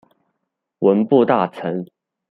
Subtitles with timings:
[0.79, 1.85] 文部大臣。